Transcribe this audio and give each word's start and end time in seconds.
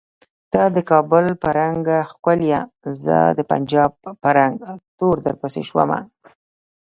ته 0.51 0.61
د 0.75 0.77
کابل 0.89 1.25
په 1.41 1.47
رنګه 1.59 1.97
ښکولیه 2.09 2.59
زه 3.03 3.17
د 3.37 3.39
پنجاب 3.51 3.91
په 4.21 4.29
رنګ 4.37 4.55
تور 4.97 5.15
درپسې 5.25 5.61
شومه 5.69 5.99